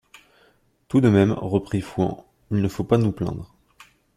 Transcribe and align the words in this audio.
Tout 0.87 0.99
de 0.99 1.09
même, 1.09 1.31
reprit 1.31 1.79
Fouan, 1.79 2.25
il 2.49 2.57
ne 2.59 2.67
faut 2.67 2.83
pas 2.83 2.97
nous 2.97 3.11
plaindre. 3.11 3.53